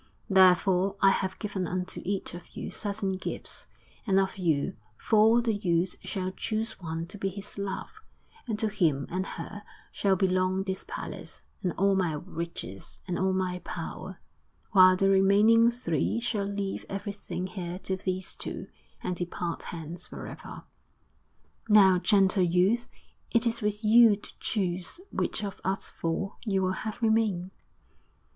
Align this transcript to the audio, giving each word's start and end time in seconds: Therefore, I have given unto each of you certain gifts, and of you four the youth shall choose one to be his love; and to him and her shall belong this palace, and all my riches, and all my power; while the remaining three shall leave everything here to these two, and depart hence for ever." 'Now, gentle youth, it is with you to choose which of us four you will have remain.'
Therefore, 0.31 0.95
I 0.99 1.11
have 1.11 1.37
given 1.37 1.67
unto 1.67 2.01
each 2.03 2.33
of 2.33 2.55
you 2.57 2.71
certain 2.71 3.11
gifts, 3.17 3.67
and 4.07 4.19
of 4.19 4.39
you 4.39 4.75
four 4.97 5.41
the 5.43 5.53
youth 5.53 5.95
shall 6.03 6.31
choose 6.31 6.79
one 6.81 7.05
to 7.05 7.19
be 7.19 7.29
his 7.29 7.59
love; 7.59 8.01
and 8.47 8.57
to 8.57 8.69
him 8.69 9.05
and 9.11 9.27
her 9.27 9.61
shall 9.91 10.15
belong 10.15 10.63
this 10.63 10.83
palace, 10.87 11.43
and 11.61 11.71
all 11.73 11.93
my 11.93 12.13
riches, 12.13 13.01
and 13.07 13.19
all 13.19 13.31
my 13.31 13.59
power; 13.59 14.19
while 14.71 14.97
the 14.97 15.07
remaining 15.07 15.69
three 15.69 16.19
shall 16.19 16.45
leave 16.47 16.83
everything 16.89 17.45
here 17.45 17.77
to 17.83 17.95
these 17.95 18.35
two, 18.35 18.69
and 19.03 19.17
depart 19.17 19.61
hence 19.65 20.07
for 20.07 20.25
ever." 20.25 20.63
'Now, 21.69 21.99
gentle 21.99 22.41
youth, 22.41 22.89
it 23.29 23.45
is 23.45 23.61
with 23.61 23.83
you 23.83 24.15
to 24.15 24.31
choose 24.39 24.99
which 25.11 25.43
of 25.43 25.61
us 25.63 25.91
four 25.91 26.37
you 26.43 26.63
will 26.63 26.71
have 26.71 26.99
remain.' 27.03 27.51